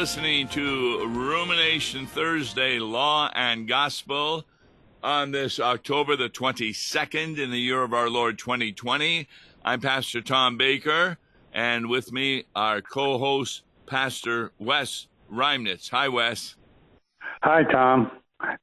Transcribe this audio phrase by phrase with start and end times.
[0.00, 4.46] listening to Rumination Thursday Law and Gospel
[5.02, 9.28] on this October the 22nd in the year of our Lord 2020.
[9.62, 11.18] I'm Pastor Tom Baker,
[11.52, 15.90] and with me, our co host, Pastor Wes Reimnitz.
[15.90, 16.56] Hi, Wes.
[17.42, 18.10] Hi, Tom.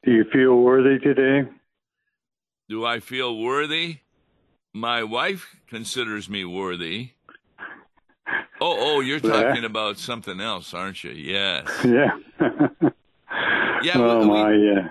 [0.03, 1.47] Do you feel worthy today?
[2.67, 3.97] Do I feel worthy?
[4.73, 7.11] My wife considers me worthy.
[8.59, 11.11] Oh, oh, you're talking about something else, aren't you?
[11.11, 11.67] Yes.
[11.83, 12.17] Yeah.
[13.83, 13.93] yeah.
[13.95, 14.89] Oh we, my, yeah.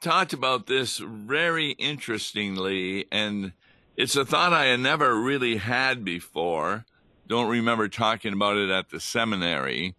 [0.00, 3.52] Talked about this very interestingly, and
[3.96, 6.84] it's a thought I had never really had before.
[7.26, 9.94] Don't remember talking about it at the seminary,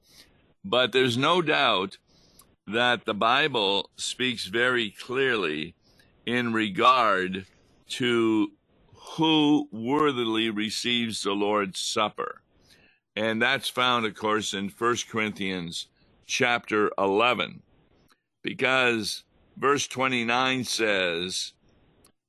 [0.63, 1.97] but there's no doubt
[2.67, 5.75] that the Bible speaks very clearly
[6.25, 7.45] in regard
[7.89, 8.51] to
[8.93, 12.40] who worthily receives the Lord's Supper.
[13.15, 15.87] And that's found, of course, in 1 Corinthians
[16.25, 17.61] chapter 11,
[18.41, 19.23] because
[19.57, 21.53] verse 29 says,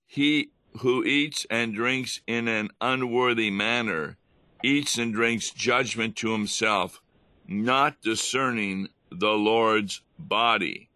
[0.06, 4.16] He who eats and drinks in an unworthy manner
[4.62, 7.00] eats and drinks judgment to himself,
[7.46, 10.88] not discerning the Lord's body.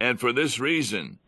[0.00, 1.18] And for this reason,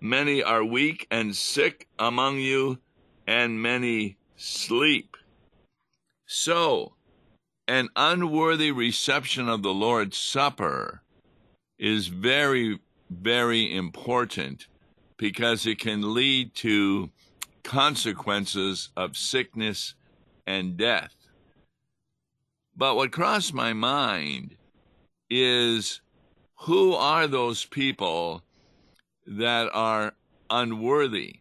[0.00, 2.78] many are weak and sick among you,
[3.26, 5.16] and many sleep.
[6.26, 6.94] So,
[7.68, 11.02] an unworthy reception of the Lord's Supper
[11.78, 14.66] is very, very important
[15.16, 17.10] because it can lead to
[17.62, 19.94] consequences of sickness
[20.46, 21.14] and death.
[22.76, 24.56] But what crossed my mind
[25.30, 26.00] is
[26.56, 28.42] who are those people
[29.26, 30.14] that are
[30.50, 31.36] unworthy?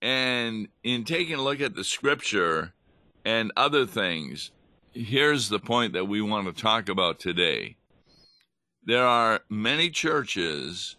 [0.00, 2.72] And in taking a look at the scripture
[3.24, 4.52] and other things,
[4.92, 7.76] here's the point that we want to talk about today.
[8.84, 10.96] There are many churches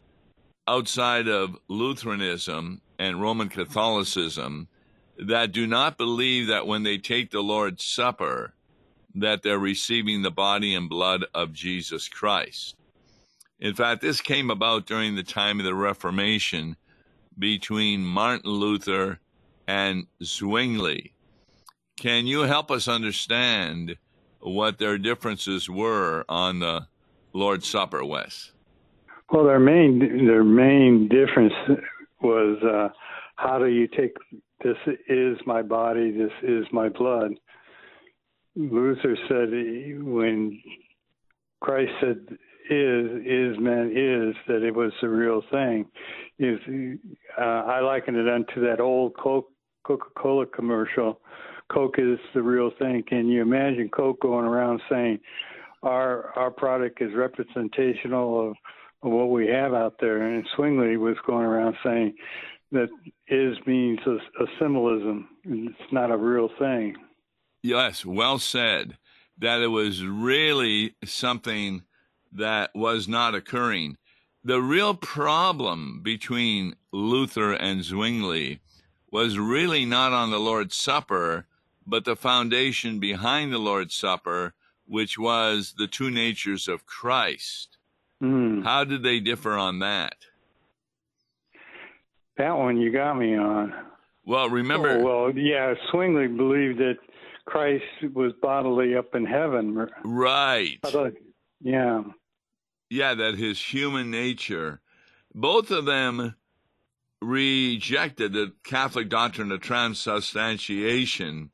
[0.67, 4.67] outside of Lutheranism and Roman Catholicism
[5.17, 8.53] that do not believe that when they take the Lord's Supper
[9.15, 12.75] that they're receiving the body and blood of Jesus Christ.
[13.59, 16.77] In fact, this came about during the time of the Reformation
[17.37, 19.19] between Martin Luther
[19.67, 21.13] and Zwingli.
[21.99, 23.97] Can you help us understand
[24.39, 26.87] what their differences were on the
[27.33, 28.53] Lord's Supper, Wes?
[29.29, 31.53] Well, their main their main difference
[32.21, 32.93] was uh,
[33.35, 34.15] how do you take
[34.63, 34.77] this
[35.09, 37.31] is my body, this is my blood.
[38.55, 39.49] Luther said
[40.01, 40.57] when
[41.59, 42.27] Christ said
[42.69, 45.85] is is meant is that it was the real thing.
[46.39, 46.59] Is
[47.37, 51.19] uh, I liken it unto that old Coca Cola commercial
[51.71, 53.03] Coke is the real thing.
[53.07, 55.19] Can you imagine Coke going around saying
[55.83, 58.55] our our product is representational of,
[59.03, 60.21] of what we have out there?
[60.21, 62.15] And Zwingli was going around saying
[62.71, 62.89] that
[63.27, 65.27] is means a, a symbolism.
[65.43, 66.95] It's not a real thing.
[67.63, 68.97] Yes, well said.
[69.37, 71.83] That it was really something
[72.33, 73.95] that was not occurring.
[74.43, 78.59] The real problem between Luther and Zwingli
[79.11, 81.45] was really not on the Lord's Supper,
[81.89, 84.53] but the foundation behind the Lord's Supper,
[84.85, 87.77] which was the two natures of Christ.
[88.21, 88.63] Mm.
[88.63, 90.15] How did they differ on that?
[92.37, 93.73] That one you got me on.
[94.25, 94.99] Well, remember.
[94.99, 96.97] Oh, well, yeah, Zwingli believed that
[97.45, 97.83] Christ
[98.13, 99.89] was bodily up in heaven.
[100.03, 100.77] Right.
[100.83, 101.13] Thought,
[101.61, 102.03] yeah.
[102.89, 104.81] Yeah, that his human nature,
[105.33, 106.35] both of them
[107.21, 111.51] rejected the Catholic doctrine of transubstantiation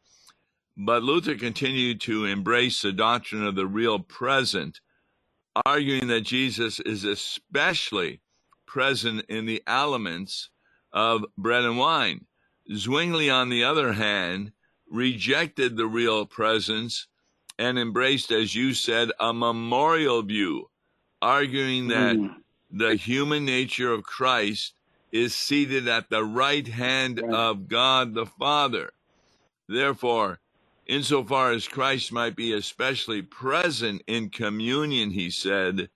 [0.78, 4.82] but Luther continued to embrace the doctrine of the real present,
[5.66, 8.22] arguing that Jesus is especially
[8.66, 10.50] present in the elements
[10.92, 12.26] of bread and wine.
[12.74, 14.52] Zwingli, on the other hand,
[14.90, 17.08] rejected the real presence
[17.58, 20.70] and embraced, as you said, a memorial view,
[21.22, 22.36] arguing that mm.
[22.70, 24.74] the human nature of Christ
[25.12, 28.92] is seated at the right hand of God the Father.
[29.70, 30.40] Therefore,
[30.86, 35.90] insofar as Christ might be especially present in communion, he said,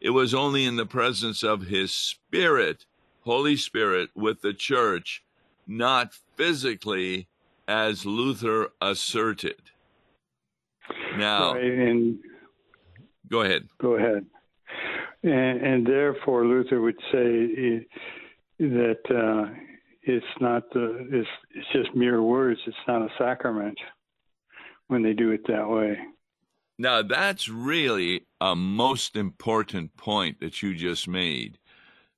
[0.00, 2.84] it was only in the presence of his Spirit,
[3.22, 5.22] Holy Spirit, with the church,
[5.66, 7.28] not physically,
[7.66, 9.60] as Luther asserted.
[11.16, 12.18] Now, right, and
[13.28, 13.68] go ahead.
[13.78, 14.26] Go ahead.
[15.22, 17.86] And, and therefore, Luther would say
[18.60, 19.52] that uh,
[20.02, 22.60] it's not the it's, it's just mere words.
[22.66, 23.76] It's not a sacrament
[24.88, 25.98] when they do it that way.
[26.78, 31.58] Now, that's really a most important point that you just made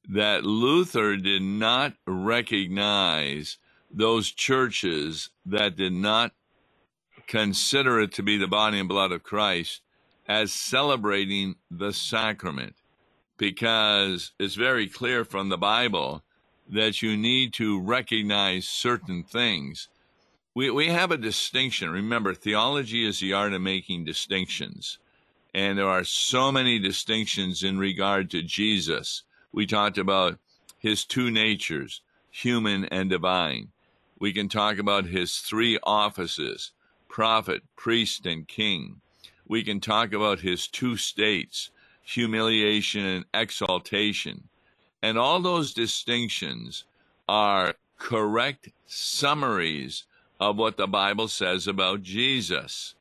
[0.09, 3.59] that Luther did not recognize
[3.91, 6.33] those churches that did not
[7.27, 9.83] consider it to be the body and blood of Christ
[10.27, 12.75] as celebrating the sacrament
[13.39, 16.23] because it's very clear from the Bible
[16.71, 19.89] that you need to recognize certain things.
[20.59, 21.89] We, we have a distinction.
[21.89, 24.99] Remember, theology is the art of making distinctions.
[25.55, 29.23] And there are so many distinctions in regard to Jesus.
[29.53, 30.41] We talked about
[30.77, 32.01] his two natures,
[32.33, 33.69] human and divine.
[34.19, 36.73] We can talk about his three offices
[37.07, 39.01] prophet, priest, and king.
[39.47, 41.71] We can talk about his two states,
[42.03, 44.49] humiliation and exaltation.
[45.05, 46.83] And all those distinctions
[47.29, 50.03] are correct summaries
[50.41, 52.95] of what the Bible says about Jesus.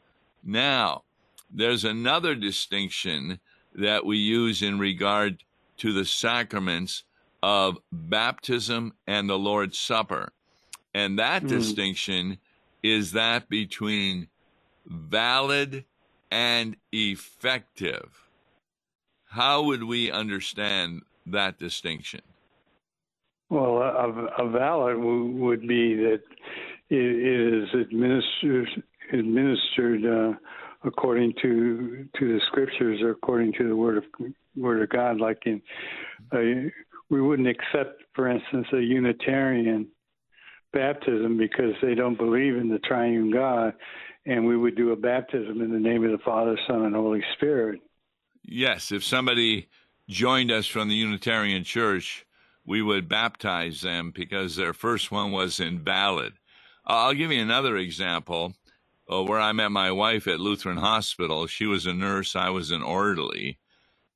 [0.44, 1.04] Now,
[1.52, 3.40] there's another distinction
[3.76, 5.44] that we use in regard
[5.78, 7.04] to the sacraments
[7.44, 10.32] of baptism and the Lord's Supper.
[10.94, 11.50] And that mm.
[11.50, 12.40] distinction
[12.82, 14.28] is that between
[14.86, 15.86] valid
[16.32, 18.30] and effective.
[19.30, 22.22] How would we understand that distinction?
[23.50, 26.22] Well, a, a valid would be that
[26.90, 28.70] is administered
[29.14, 30.38] administered uh,
[30.84, 34.04] according to to the scriptures or according to the word of
[34.56, 35.20] word of God.
[35.20, 35.62] Like in,
[36.32, 36.70] uh,
[37.10, 39.88] we wouldn't accept, for instance, a Unitarian
[40.74, 43.74] baptism because they don't believe in the triune God,
[44.26, 47.24] and we would do a baptism in the name of the Father, Son, and Holy
[47.36, 47.80] Spirit.
[48.44, 49.70] Yes, if somebody
[50.10, 52.26] joined us from the Unitarian Church,
[52.66, 56.34] we would baptize them because their first one was invalid.
[56.90, 58.54] I'll give you another example
[59.12, 61.46] uh, where I met my wife at Lutheran Hospital.
[61.46, 63.60] She was a nurse, I was an orderly.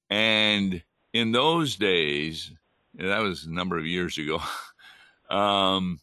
[0.09, 0.81] And
[1.11, 2.51] in those days,
[2.95, 4.39] that was a number of years ago,
[5.29, 5.99] um,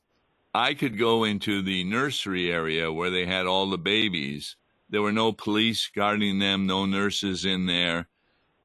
[0.54, 4.56] I could go into the nursery area where they had all the babies.
[4.90, 8.08] There were no police guarding them, no nurses in there.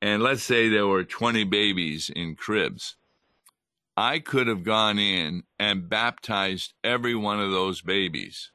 [0.01, 2.97] And let's say there were 20 babies in cribs.
[3.95, 8.51] I could have gone in and baptized every one of those babies,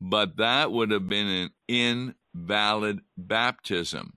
[0.00, 4.14] but that would have been an invalid baptism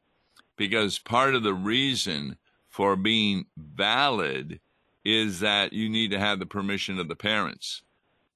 [0.57, 2.37] because part of the reason
[2.67, 4.59] for being valid
[5.05, 7.81] is that you need to have the permission of the parents.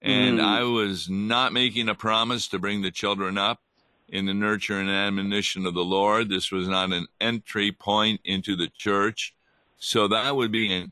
[0.01, 0.43] And mm.
[0.43, 3.61] I was not making a promise to bring the children up
[4.07, 6.29] in the nurture and admonition of the Lord.
[6.29, 9.33] This was not an entry point into the church.
[9.77, 10.91] So that would be an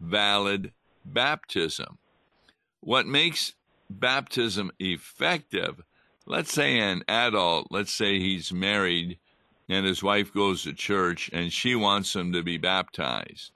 [0.00, 0.72] invalid
[1.04, 1.98] baptism.
[2.80, 3.54] What makes
[3.88, 5.82] baptism effective,
[6.26, 9.18] let's say an adult, let's say he's married
[9.68, 13.52] and his wife goes to church and she wants him to be baptized.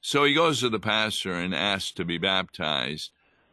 [0.00, 3.10] So he goes to the pastor and asks to be baptized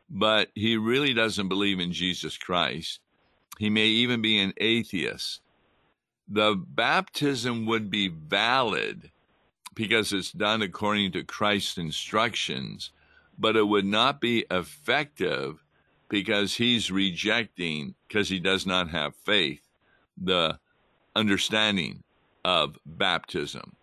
[0.10, 3.00] but he really doesn't believe in Jesus Christ.
[3.58, 5.42] He may even be an atheist.
[6.28, 9.12] The baptism would be valid
[9.74, 12.92] because it's done according to Christ's instructions,
[13.38, 15.64] but it would not be effective
[16.10, 19.62] because he's rejecting, because he does not have faith,
[20.18, 20.60] the
[21.16, 22.04] understanding
[22.44, 23.76] of baptism.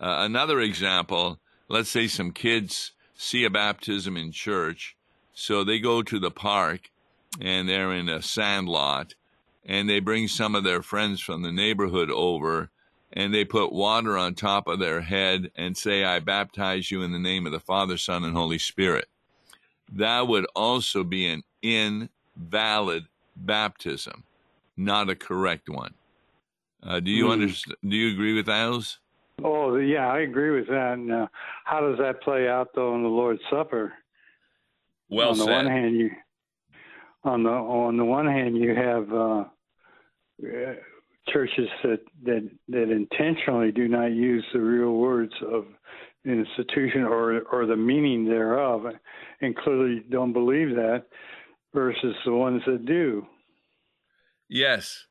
[0.00, 4.96] Uh, another example let's say some kids see a baptism in church
[5.32, 6.90] so they go to the park
[7.40, 9.14] and they're in a sand lot
[9.64, 12.70] and they bring some of their friends from the neighborhood over
[13.14, 17.12] and they put water on top of their head and say, I baptize you in
[17.12, 19.06] the name of the Father, Son, and Holy Spirit.
[19.92, 23.04] That would also be an invalid
[23.36, 24.24] baptism,
[24.76, 25.94] not a correct one.
[26.82, 27.32] Uh, do you mm.
[27.32, 27.76] understand?
[27.86, 28.98] Do you agree with those?
[29.42, 30.94] Oh, yeah, I agree with that.
[30.94, 31.26] And, uh,
[31.64, 33.92] how does that play out though in the Lord's Supper?
[35.08, 35.52] Well on the said.
[35.52, 36.10] one hand, you
[37.22, 39.44] on the on the one hand you have uh,
[41.32, 45.66] churches that, that that intentionally do not use the real words of
[46.24, 48.86] institution or or the meaning thereof,
[49.40, 51.04] and clearly don't believe that,
[51.72, 53.26] versus the ones that do.
[54.48, 55.06] Yes,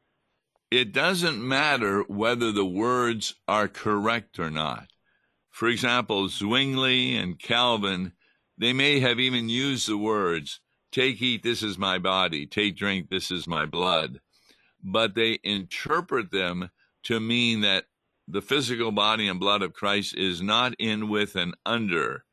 [0.72, 4.88] it doesn't matter whether the words are correct or not.
[5.50, 8.14] For example, Zwingli and Calvin
[8.58, 10.60] they may have even used the words,
[10.92, 14.20] Take, eat, this is my body, take, drink, this is my blood.
[14.84, 16.70] But they interpret them
[17.04, 17.86] to mean that
[18.28, 22.26] the physical body and blood of Christ is not in with and under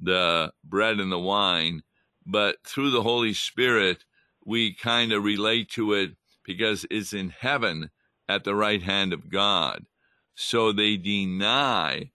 [0.00, 1.82] the bread and the wine,
[2.26, 4.04] but through the Holy Spirit,
[4.44, 7.90] we kind of relate to it because it's in heaven
[8.28, 9.86] at the right hand of God.
[10.34, 12.10] So they deny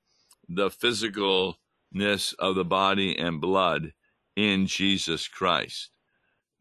[0.49, 3.93] the physicalness of the body and blood
[4.35, 5.91] in Jesus Christ.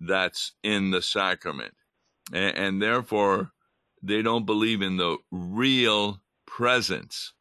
[0.01, 1.75] That's in the sacrament.
[2.33, 3.53] And, and therefore,
[4.03, 7.33] they don't believe in the real presence.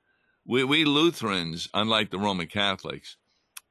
[0.46, 3.18] We, we Lutherans, unlike the Roman Catholics,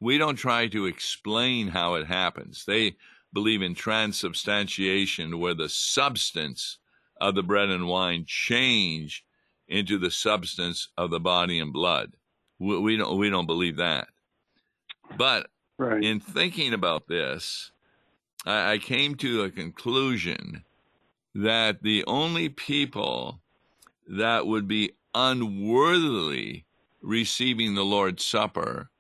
[0.01, 2.65] we don't try to explain how it happens.
[2.67, 2.97] They
[3.33, 6.79] believe in transubstantiation, where the substance
[7.21, 9.25] of the bread and wine change
[9.69, 12.13] into the substance of the body and blood.
[12.59, 14.09] We, we don't we don't believe that.
[15.17, 16.03] But right.
[16.03, 17.71] in thinking about this,
[18.45, 20.65] I, I came to a conclusion
[21.35, 23.41] that the only people
[24.09, 26.65] that would be unworthily
[27.01, 28.91] receiving the Lord's Supper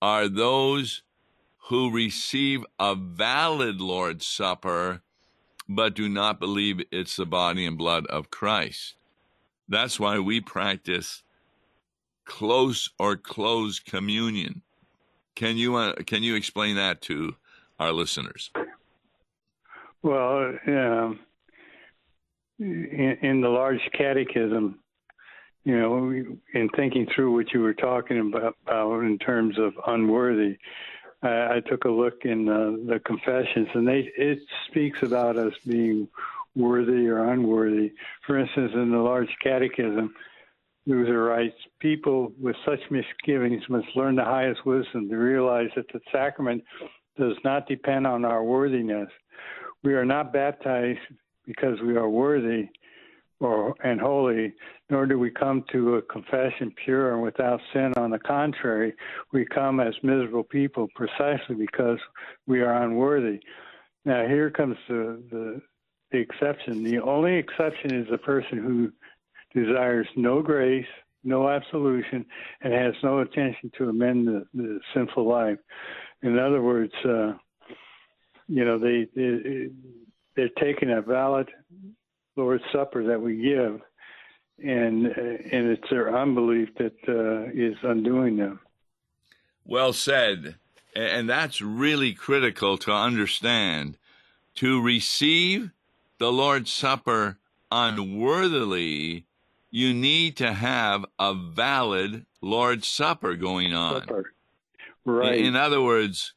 [0.00, 1.02] are those
[1.68, 5.02] who receive a valid Lord's Supper
[5.68, 8.94] but do not believe it's the body and blood of Christ.
[9.68, 11.22] That's why we practice
[12.24, 14.62] close or closed communion.
[15.34, 17.34] Can you uh, can you explain that to
[17.80, 18.50] our listeners?
[20.02, 21.20] Well, um,
[22.58, 24.78] in, in, the large catechism,
[25.64, 26.08] you know,
[26.54, 28.56] in thinking through what you were talking about,
[29.00, 30.56] in terms of unworthy,
[31.22, 35.54] I, I took a look in uh, the confessions, and they it speaks about us
[35.66, 36.08] being
[36.54, 37.92] worthy or unworthy.
[38.26, 40.14] For instance, in the large catechism,
[40.86, 46.00] Luther writes, People with such misgivings must learn the highest wisdom to realize that the
[46.12, 46.62] sacrament
[47.18, 49.08] does not depend on our worthiness.
[49.82, 50.98] We are not baptized
[51.46, 52.68] because we are worthy
[53.40, 54.54] or and holy,
[54.90, 57.92] nor do we come to a confession pure and without sin.
[57.96, 58.94] On the contrary,
[59.32, 61.98] we come as miserable people precisely because
[62.46, 63.40] we are unworthy.
[64.04, 65.62] Now here comes the, the
[66.12, 66.84] the exception.
[66.84, 68.92] The only exception is the person who
[69.60, 70.86] desires no grace,
[71.24, 72.24] no absolution,
[72.60, 75.58] and has no intention to amend the, the sinful life.
[76.22, 77.32] In other words, uh,
[78.46, 79.70] you know, they, they
[80.36, 81.48] they're taking a valid
[82.36, 83.80] Lord's Supper that we give,
[84.58, 88.60] and and it's their unbelief that uh, is undoing them.
[89.64, 90.56] Well said,
[90.94, 93.96] and that's really critical to understand.
[94.56, 95.72] To receive
[96.18, 97.38] the Lord's Supper
[97.72, 99.26] unworthily,
[99.70, 104.02] you need to have a valid Lord's Supper going on.
[104.02, 104.32] Supper.
[105.04, 105.40] Right.
[105.40, 106.34] In, in other words,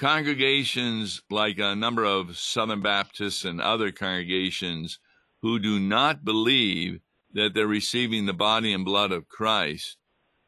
[0.00, 4.98] congregations like a number of Southern Baptists and other congregations
[5.42, 7.00] who do not believe
[7.34, 9.98] that they're receiving the body and blood of Christ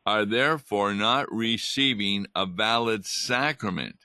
[0.06, 3.96] are therefore not receiving a valid sacrament.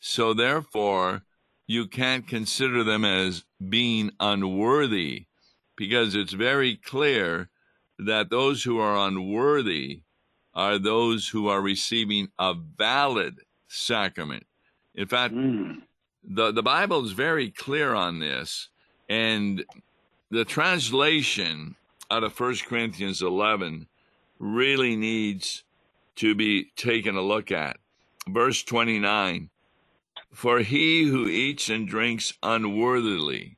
[0.00, 1.22] So therefore,
[1.66, 5.28] you can't consider them as being unworthy
[5.78, 7.48] because it's very clear
[7.98, 10.02] that those who are unworthy
[10.52, 13.36] are those who are receiving a valid
[13.66, 14.44] sacrament.
[14.94, 15.82] In fact, mm.
[16.22, 18.68] the, the Bible is very clear on this.
[19.08, 19.64] And
[20.30, 21.76] the translation
[22.10, 23.86] out of 1 Corinthians 11
[24.38, 25.64] really needs
[26.16, 27.78] to be taken a look at.
[28.28, 29.50] Verse 29
[30.32, 33.56] For he who eats and drinks unworthily,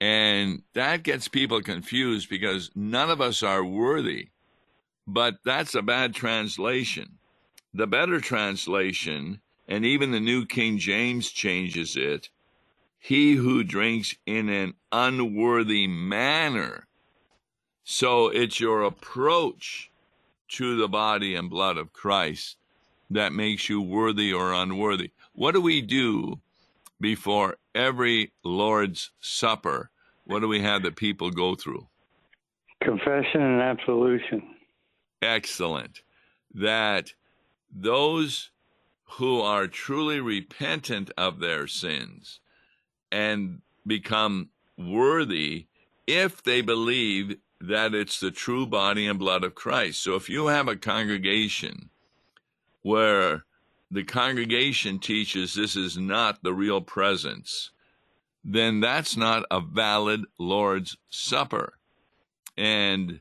[0.00, 4.28] and that gets people confused because none of us are worthy.
[5.06, 7.18] But that's a bad translation.
[7.74, 12.28] The better translation, and even the New King James changes it,
[12.98, 16.86] he who drinks in an unworthy manner.
[17.84, 19.90] So it's your approach
[20.48, 22.56] to the body and blood of Christ
[23.10, 25.10] that makes you worthy or unworthy.
[25.32, 26.40] What do we do
[27.00, 29.90] before every Lord's Supper?
[30.24, 31.86] What do we have the people go through?
[32.82, 34.42] Confession and absolution.
[35.20, 36.02] Excellent.
[36.54, 37.12] That
[37.74, 38.50] those
[39.16, 42.40] who are truly repentant of their sins
[43.12, 45.66] and become worthy
[46.06, 50.02] if they believe that it's the true body and blood of Christ.
[50.02, 51.90] So if you have a congregation
[52.82, 53.44] where
[53.90, 57.70] the congregation teaches this is not the real presence,
[58.44, 61.74] then that's not a valid Lord's Supper.
[62.56, 63.20] And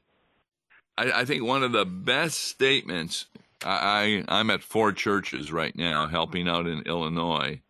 [0.98, 3.28] I, I think one of the best statements,
[3.66, 7.62] I, I'm at four churches right now helping out in Illinois.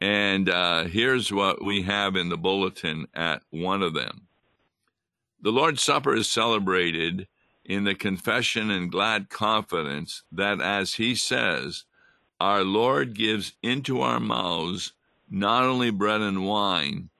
[0.00, 4.28] And uh, here's what we have in the bulletin at one of them.
[5.42, 7.28] The Lord's Supper is celebrated
[7.64, 11.84] in the confession and glad confidence that, as he says,
[12.40, 14.92] our Lord gives into our mouths
[15.30, 17.10] not only bread and wine,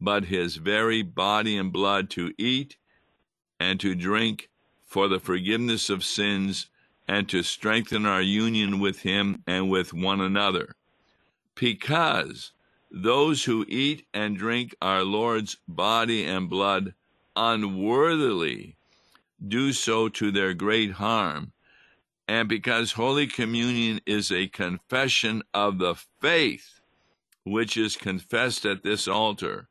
[0.00, 2.76] but his very body and blood to eat
[3.58, 4.48] and to drink
[4.82, 6.66] for the forgiveness of sins
[7.10, 10.76] and to strengthen our union with him and with one another.
[11.56, 12.52] Because
[12.88, 16.94] those who eat and drink our Lord's body and blood
[17.34, 18.76] unworthily
[19.44, 21.50] do so to their great harm.
[22.28, 26.78] And because Holy Communion is a confession of the faith
[27.42, 29.66] which is confessed at this altar,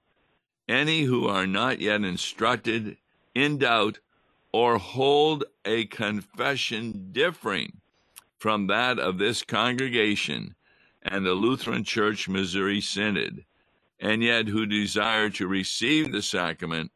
[0.67, 2.97] any who are not yet instructed,
[3.33, 3.99] in doubt,
[4.51, 7.79] or hold a confession differing
[8.37, 10.55] from that of this congregation
[11.03, 13.45] and the Lutheran Church Missouri Synod,
[13.99, 16.91] and yet who desire to receive the sacrament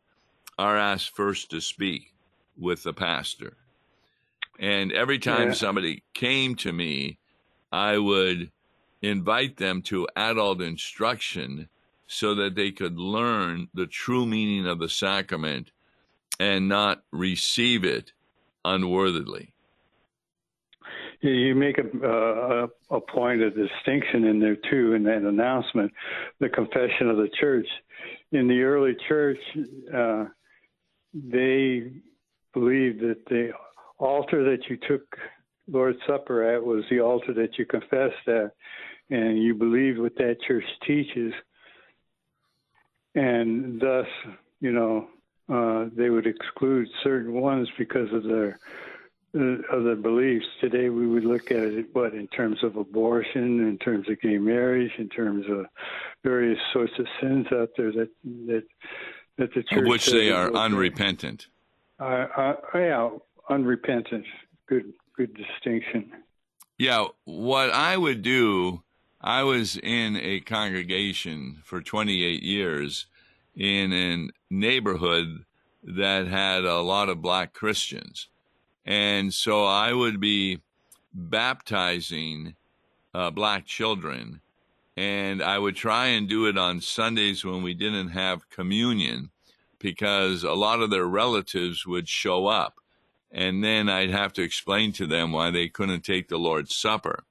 [0.58, 2.14] are asked first to speak
[2.58, 3.58] with the pastor.
[4.60, 5.54] And every time yeah.
[5.54, 7.18] somebody came to me,
[7.72, 8.52] I would
[9.02, 11.68] invite them to adult instruction
[12.08, 15.72] so that they could learn the true meaning of the sacrament
[16.40, 18.12] and not receive it
[18.66, 19.54] unworthily.
[21.22, 25.92] You make a, uh, a point of distinction in there too in that announcement,
[26.40, 27.68] the confession of the church.
[28.34, 29.38] In the early church,
[29.96, 30.26] uh,
[31.14, 31.94] they
[32.54, 33.52] believed that the
[34.00, 35.02] altar that you took
[35.72, 38.52] Lord's Supper at was the altar that you confessed at,
[39.10, 41.34] and you believed what that church teaches,
[43.16, 44.08] and thus,
[44.60, 45.08] you know,
[45.50, 48.60] uh, they would exclude certain ones because of their
[49.36, 50.46] uh, of their beliefs.
[50.62, 54.38] Today, we would look at it, what in terms of abortion, in terms of gay
[54.38, 55.66] marriage, in terms of
[56.24, 58.64] various sorts of sins out there that that
[59.38, 61.48] that the church of which they are unrepentant.
[62.00, 63.10] Uh, uh, yeah,
[63.50, 64.26] unrepentant.
[64.68, 66.12] Good, good distinction.
[66.78, 68.84] Yeah, what I would do,
[69.22, 73.06] I was in a congregation for 28 years
[73.56, 75.46] in a neighborhood
[75.84, 78.30] that had a lot of black Christians.
[78.86, 80.60] And so I would be
[81.14, 82.56] baptizing
[83.14, 84.42] uh, black children,
[84.96, 89.32] and I would try and do it on Sundays when we didn't have communion
[89.80, 92.76] because a lot of their relatives would show up.
[93.32, 97.24] And then I'd have to explain to them why they couldn't take the Lord's Supper.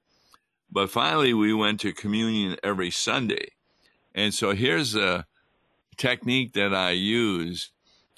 [0.69, 3.49] But finally, we went to communion every Sunday.
[4.13, 5.25] And so here's a
[5.97, 7.71] technique that I use,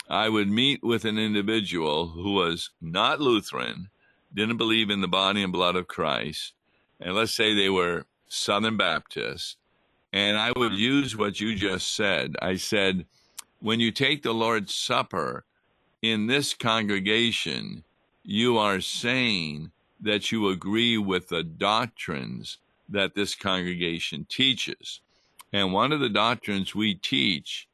[0.09, 3.89] I would meet with an individual who was not Lutheran,
[4.33, 6.53] didn't believe in the body and blood of Christ,
[6.99, 9.57] and let's say they were Southern Baptist,
[10.13, 12.35] and I would use what you just said.
[12.41, 13.05] I said,
[13.59, 15.45] when you take the Lord's Supper
[16.01, 17.83] in this congregation,
[18.23, 22.59] you are saying that you agree with the doctrines
[22.89, 25.01] that this congregation teaches.
[25.55, 27.69] And one of the doctrines we teach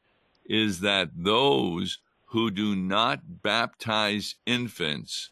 [0.46, 5.32] is that those who do not baptize infants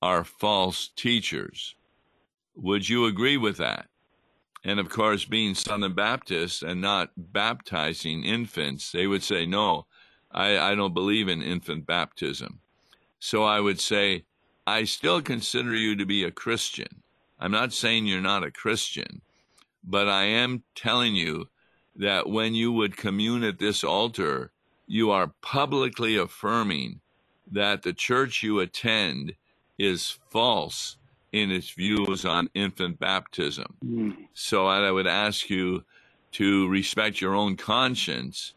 [0.00, 1.74] are false teachers.
[2.54, 3.88] Would you agree with that?
[4.62, 9.86] And of course, being Southern Baptists and not baptizing infants, they would say, no,
[10.30, 12.60] I, I don't believe in infant baptism.
[13.18, 14.24] So I would say,
[14.68, 17.02] I still consider you to be a Christian.
[17.40, 19.20] I'm not saying you're not a Christian,
[19.82, 21.48] but I am telling you
[21.98, 24.52] that when you would commune at this altar,
[24.86, 27.00] you are publicly affirming
[27.50, 29.34] that the church you attend
[29.78, 30.96] is false
[31.32, 33.74] in its views on infant baptism.
[33.84, 34.16] Mm.
[34.32, 35.84] So I would ask you
[36.32, 38.54] to respect your own conscience,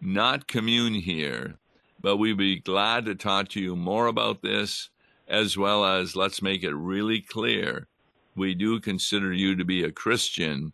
[0.00, 1.56] not commune here,
[2.00, 4.90] but we'd be glad to talk to you more about this,
[5.26, 7.88] as well as let's make it really clear
[8.36, 10.72] we do consider you to be a Christian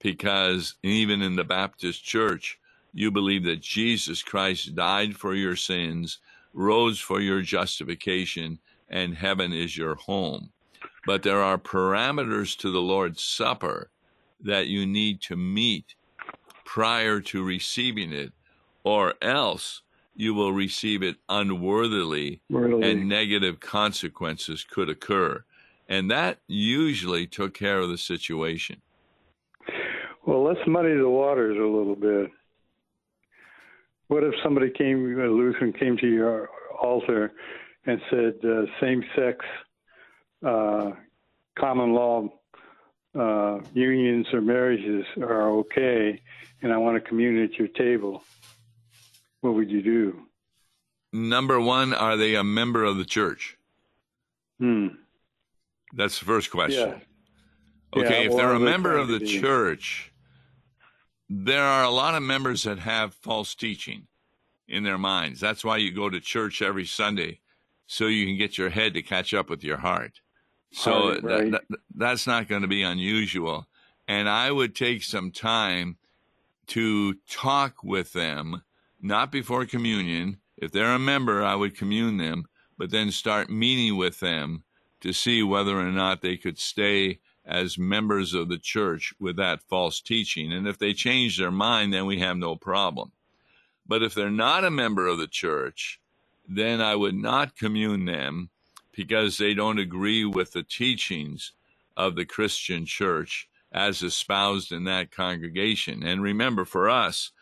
[0.00, 2.58] because even in the Baptist church,
[2.92, 6.18] you believe that Jesus Christ died for your sins,
[6.52, 8.58] rose for your justification,
[8.88, 10.50] and heaven is your home.
[11.06, 13.90] But there are parameters to the Lord's Supper
[14.40, 15.94] that you need to meet
[16.64, 18.32] prior to receiving it,
[18.84, 19.82] or else
[20.14, 25.44] you will receive it unworthily and negative consequences could occur.
[25.88, 28.82] And that usually took care of the situation.
[30.44, 32.30] Let's muddy the waters a little bit.
[34.08, 36.48] What if somebody came, a Lutheran came to your
[36.80, 37.32] altar
[37.86, 39.44] and said uh, same-sex
[40.46, 40.92] uh,
[41.58, 42.28] common law
[43.18, 46.20] uh, unions or marriages are okay,
[46.62, 48.22] and I want to commune at your table?
[49.40, 50.22] What would you do?
[51.12, 53.56] Number one, are they a member of the church?
[54.58, 54.88] Hmm.
[55.92, 56.88] That's the first question.
[56.88, 56.98] Yeah.
[57.96, 60.12] Okay, yeah, if they're a member of the church,
[61.28, 64.06] there are a lot of members that have false teaching
[64.66, 65.40] in their minds.
[65.40, 67.40] That's why you go to church every Sunday,
[67.86, 70.20] so you can get your head to catch up with your heart.
[70.72, 71.50] So Right, right.
[71.52, 73.66] that, that, that's not going to be unusual.
[74.06, 75.96] And I would take some time
[76.68, 78.62] to talk with them,
[79.00, 80.38] not before communion.
[80.56, 82.44] If they're a member, I would commune them,
[82.76, 84.64] but then start meeting with them
[85.00, 89.62] to see whether or not they could stay as members of the church with that
[89.62, 90.52] false teaching.
[90.52, 93.10] And if they change their mind, then we have no problem.
[93.86, 95.98] But if they're not a member of the church,
[96.46, 98.50] then I would not commune them
[98.92, 101.52] because they don't agree with the teachings
[101.96, 106.02] of the Christian church as espoused in that congregation.
[106.02, 107.32] And remember, for us,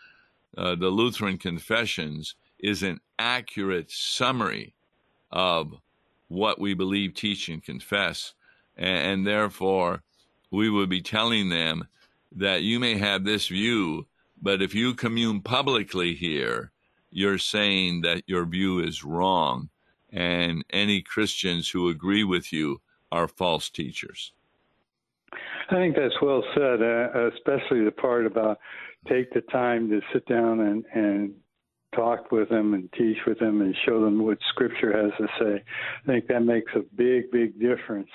[0.57, 4.75] uh, the Lutheran Confessions is an accurate summary
[5.31, 5.75] of
[6.29, 8.35] what we believe, teach, and confess.
[8.77, 10.03] And, and therefore,
[10.51, 11.87] we would be telling them
[12.33, 14.07] that you may have this view,
[14.41, 16.73] but if you commune publicly here,
[17.11, 19.71] you're saying that your view is wrong.
[20.11, 24.33] And any Christians who agree with you are false teachers.
[25.71, 28.59] I think that's well said, uh, especially the part about
[29.09, 31.35] take the time to sit down and, and
[31.95, 35.63] talk with them and teach with them and show them what Scripture has to say.
[36.05, 38.11] I think that makes a big, big difference.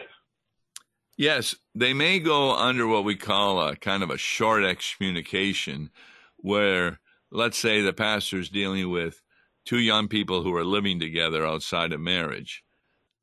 [1.21, 5.91] Yes, they may go under what we call a kind of a short excommunication,
[6.37, 9.21] where let's say the pastor is dealing with
[9.63, 12.63] two young people who are living together outside of marriage.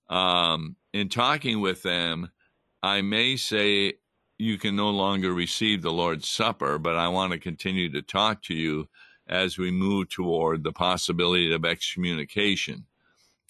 [0.09, 2.31] Um, in talking with them,
[2.85, 3.95] I may say,
[4.39, 8.45] You can no longer receive the Lord's Supper, but I want to continue to talk
[8.45, 8.89] to you
[9.27, 12.87] as we move toward the possibility of excommunication.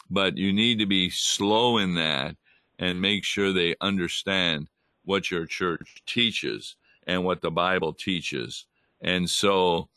[0.09, 2.37] But you need to be slow in that
[2.79, 4.69] and make sure they understand
[5.05, 8.67] what your church teaches and what the Bible teaches.
[9.01, 9.89] And so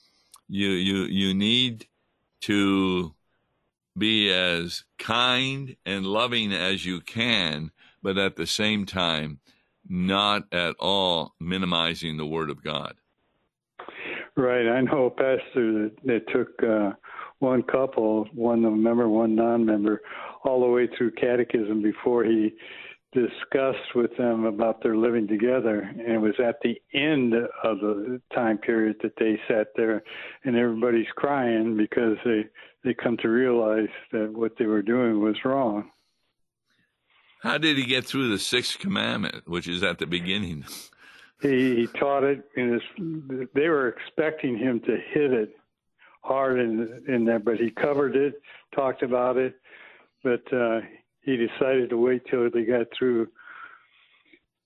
[0.48, 1.88] you you you need
[2.42, 3.14] to
[3.98, 9.40] be as kind and loving as you can, but at the same time
[9.88, 12.96] not at all minimizing the word of God.
[14.38, 14.68] Right.
[14.68, 16.92] I know a pastor that, took uh,
[17.42, 20.02] one couple, one member, one non-member,
[20.46, 22.54] all the way through catechism before he
[23.14, 25.80] discussed with them about their living together.
[25.82, 30.04] And it was at the end of the time period that they sat there,
[30.44, 32.46] and everybody's crying because they
[32.84, 35.92] they come to realize that what they were doing was wrong.
[37.42, 40.66] How did he get through the sixth commandment, which is at the beginning?
[41.42, 42.82] He, he taught it, and his,
[43.54, 45.56] they were expecting him to hit it
[46.22, 48.42] hard in in there, but he covered it,
[48.74, 49.56] talked about it,
[50.24, 50.82] but uh,
[51.22, 53.28] he decided to wait till they got through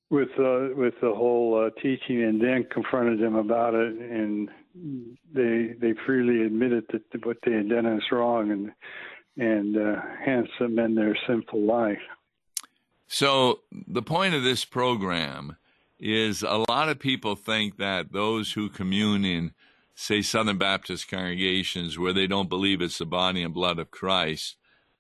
[0.09, 4.49] with uh, with the whole uh, teaching, and then confronted them about it, and
[5.33, 8.71] they they freely admitted that what they had done is wrong, and
[9.37, 11.99] and uh, hence amend their sinful life.
[13.07, 15.57] So the point of this program
[15.99, 19.53] is a lot of people think that those who commune in,
[19.95, 24.57] say, Southern Baptist congregations where they don't believe it's the body and blood of Christ,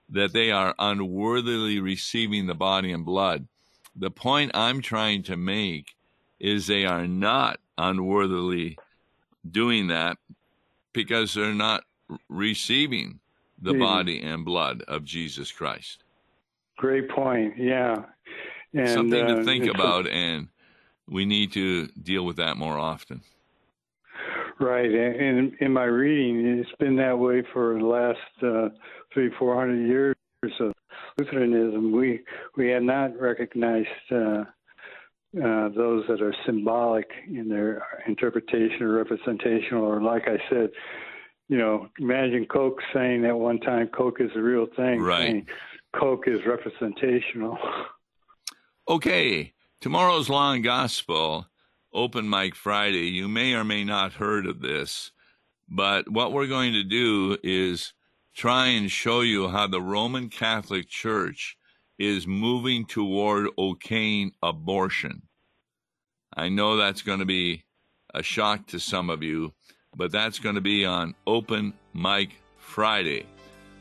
[0.09, 3.47] that they are unworthily receiving the body and blood.
[3.95, 5.95] The point I'm trying to make
[6.39, 8.77] is they are not unworthily
[9.49, 10.17] doing that
[10.93, 11.83] because they're not
[12.29, 13.19] receiving
[13.61, 13.79] the Mhm.
[13.79, 16.03] body and blood of Jesus Christ.
[16.77, 17.57] Great point.
[17.57, 18.05] Yeah,
[18.73, 20.49] and Something uh, to think it's a- about, and
[21.07, 23.21] we need to deal with that more often.
[24.59, 28.69] Right, and in, in my reading, it's been that way for the last uh,
[29.13, 30.15] three, four hundred years
[30.61, 30.73] of
[31.17, 31.91] Lutheranism.
[31.91, 32.21] We
[32.55, 34.15] we have not recognized uh,
[35.43, 40.69] uh, those that are symbolic in their interpretation or representation, or like I said,
[41.49, 45.45] you know, imagine Coke saying at one time Coke is the real thing, Right.
[45.99, 47.57] Coke is representational.
[48.87, 51.47] Okay, tomorrow's Law and Gospel,
[51.95, 53.07] Open Mic Friday.
[53.07, 55.11] You may or may not heard of this,
[55.69, 57.93] but what we're going to do is
[58.35, 61.57] try and show you how the Roman Catholic Church
[61.97, 65.21] is moving toward okaying abortion.
[66.35, 67.63] I know that's going to be
[68.13, 69.53] a shock to some of you,
[69.95, 73.25] but that's going to be on Open Mic Friday.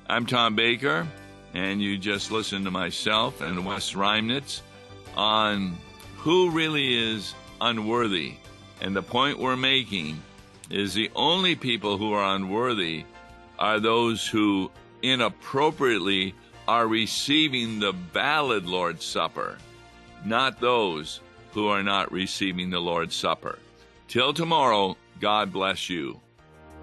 [0.09, 1.09] I'm Tom Baker,
[1.53, 4.61] and you just listened to myself and Wes Reimnitz
[5.17, 5.77] on
[6.19, 8.35] who really is unworthy.
[8.81, 10.23] And the point we're making
[10.71, 13.05] is the only people who are unworthy
[13.59, 14.71] are those who
[15.03, 16.35] inappropriately
[16.67, 19.59] are receiving the valid Lord's Supper,
[20.25, 21.21] not those
[21.53, 23.59] who are not receiving the Lord's Supper.
[24.09, 26.21] Till tomorrow, God bless you.